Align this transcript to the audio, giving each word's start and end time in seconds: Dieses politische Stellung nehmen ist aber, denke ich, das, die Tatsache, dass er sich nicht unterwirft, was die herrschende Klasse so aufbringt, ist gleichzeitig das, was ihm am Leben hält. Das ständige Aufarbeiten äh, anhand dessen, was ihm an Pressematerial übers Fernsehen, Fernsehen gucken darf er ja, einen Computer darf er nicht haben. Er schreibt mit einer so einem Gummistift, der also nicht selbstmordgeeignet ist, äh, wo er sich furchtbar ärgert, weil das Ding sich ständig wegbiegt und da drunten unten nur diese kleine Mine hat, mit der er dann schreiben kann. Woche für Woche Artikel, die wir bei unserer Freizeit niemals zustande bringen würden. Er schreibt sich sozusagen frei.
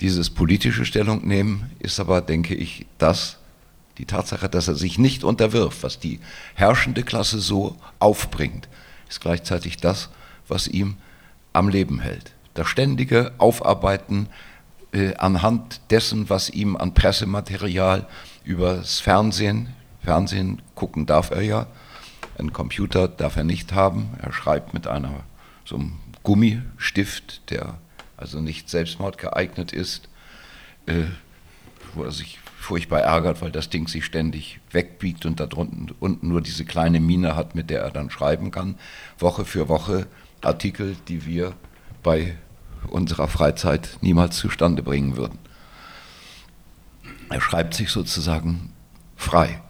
Dieses 0.00 0.30
politische 0.30 0.84
Stellung 0.84 1.26
nehmen 1.26 1.70
ist 1.78 2.00
aber, 2.00 2.20
denke 2.20 2.54
ich, 2.54 2.86
das, 2.98 3.38
die 3.98 4.06
Tatsache, 4.06 4.48
dass 4.48 4.68
er 4.68 4.74
sich 4.74 4.98
nicht 4.98 5.24
unterwirft, 5.24 5.82
was 5.82 5.98
die 5.98 6.20
herrschende 6.54 7.02
Klasse 7.02 7.38
so 7.38 7.76
aufbringt, 8.00 8.68
ist 9.08 9.20
gleichzeitig 9.20 9.76
das, 9.76 10.10
was 10.48 10.66
ihm 10.66 10.96
am 11.52 11.68
Leben 11.68 12.00
hält. 12.00 12.32
Das 12.54 12.68
ständige 12.68 13.32
Aufarbeiten 13.38 14.28
äh, 14.92 15.14
anhand 15.16 15.80
dessen, 15.90 16.28
was 16.28 16.50
ihm 16.50 16.76
an 16.76 16.94
Pressematerial 16.94 18.06
übers 18.44 19.00
Fernsehen, 19.00 19.68
Fernsehen 20.02 20.60
gucken 20.74 21.06
darf 21.06 21.30
er 21.30 21.42
ja, 21.42 21.66
einen 22.38 22.52
Computer 22.52 23.08
darf 23.08 23.36
er 23.36 23.44
nicht 23.44 23.72
haben. 23.72 24.10
Er 24.20 24.32
schreibt 24.32 24.74
mit 24.74 24.86
einer 24.86 25.20
so 25.64 25.76
einem 25.76 25.92
Gummistift, 26.22 27.50
der 27.50 27.78
also 28.16 28.40
nicht 28.40 28.70
selbstmordgeeignet 28.70 29.72
ist, 29.72 30.08
äh, 30.86 31.04
wo 31.94 32.04
er 32.04 32.12
sich 32.12 32.38
furchtbar 32.58 33.00
ärgert, 33.00 33.42
weil 33.42 33.52
das 33.52 33.68
Ding 33.68 33.88
sich 33.88 34.04
ständig 34.04 34.60
wegbiegt 34.70 35.26
und 35.26 35.38
da 35.38 35.46
drunten 35.46 35.92
unten 36.00 36.28
nur 36.28 36.40
diese 36.40 36.64
kleine 36.64 36.98
Mine 36.98 37.36
hat, 37.36 37.54
mit 37.54 37.70
der 37.70 37.82
er 37.82 37.90
dann 37.90 38.10
schreiben 38.10 38.50
kann. 38.50 38.76
Woche 39.18 39.44
für 39.44 39.68
Woche 39.68 40.06
Artikel, 40.40 40.96
die 41.08 41.26
wir 41.26 41.54
bei 42.02 42.36
unserer 42.88 43.28
Freizeit 43.28 43.98
niemals 44.00 44.36
zustande 44.36 44.82
bringen 44.82 45.16
würden. 45.16 45.38
Er 47.30 47.40
schreibt 47.40 47.74
sich 47.74 47.90
sozusagen 47.90 48.72
frei. 49.16 49.60